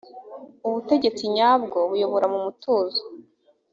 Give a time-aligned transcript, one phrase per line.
[0.67, 3.03] ubutegetsi nyabwo buyobora mumutuzo.